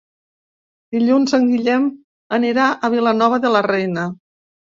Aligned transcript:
Dilluns 0.95 1.35
en 1.39 1.45
Guillem 1.49 1.85
anirà 2.39 2.71
a 2.71 2.91
Vilanova 2.97 3.39
de 3.47 3.55
la 3.57 3.65
Reina. 3.67 4.09